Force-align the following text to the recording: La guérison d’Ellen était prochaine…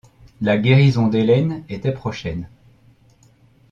La 0.41 0.57
guérison 0.57 1.09
d’Ellen 1.09 1.63
était 1.69 1.91
prochaine… 1.93 2.49